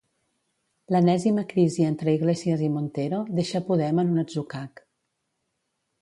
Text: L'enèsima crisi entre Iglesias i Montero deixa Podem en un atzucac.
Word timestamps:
L'enèsima 0.95 1.43
crisi 1.51 1.85
entre 1.89 2.15
Iglesias 2.17 2.65
i 2.69 2.71
Montero 2.79 3.19
deixa 3.41 3.65
Podem 3.71 4.03
en 4.05 4.11
un 4.15 4.23
atzucac. 4.23 4.87